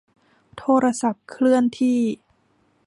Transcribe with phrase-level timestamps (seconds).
[0.57, 1.99] โทรศัพท์เคลื่อนที่